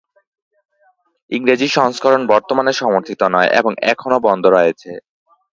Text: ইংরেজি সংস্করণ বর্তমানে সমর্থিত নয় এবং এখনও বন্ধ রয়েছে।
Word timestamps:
ইংরেজি 1.31 1.67
সংস্করণ 1.77 2.21
বর্তমানে 2.27 2.71
সমর্থিত 2.73 3.21
নয় 3.33 3.49
এবং 3.59 3.71
এখনও 3.91 4.19
বন্ধ 4.27 4.43
রয়েছে। 4.47 4.91